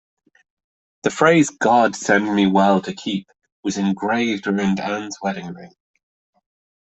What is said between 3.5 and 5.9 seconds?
was engraved around Anne's wedding ring.